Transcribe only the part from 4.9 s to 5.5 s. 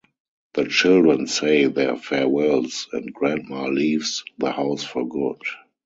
good.